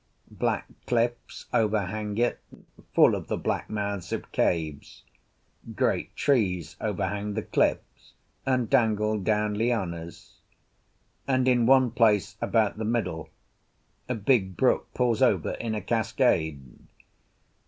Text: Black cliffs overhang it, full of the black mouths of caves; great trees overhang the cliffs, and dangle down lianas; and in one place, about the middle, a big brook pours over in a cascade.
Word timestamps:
Black 0.31 0.65
cliffs 0.87 1.45
overhang 1.53 2.17
it, 2.17 2.39
full 2.95 3.13
of 3.13 3.27
the 3.27 3.37
black 3.37 3.69
mouths 3.69 4.11
of 4.11 4.31
caves; 4.31 5.03
great 5.75 6.15
trees 6.15 6.75
overhang 6.81 7.35
the 7.35 7.43
cliffs, 7.43 8.13
and 8.43 8.67
dangle 8.67 9.19
down 9.19 9.53
lianas; 9.53 10.39
and 11.27 11.47
in 11.47 11.67
one 11.67 11.91
place, 11.91 12.35
about 12.41 12.79
the 12.79 12.83
middle, 12.83 13.29
a 14.09 14.15
big 14.15 14.57
brook 14.57 14.87
pours 14.95 15.21
over 15.21 15.51
in 15.51 15.75
a 15.75 15.81
cascade. 15.81 16.63